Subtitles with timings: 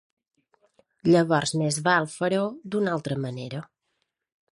[1.09, 3.61] Llavors més val fer-ho d'una altra manera.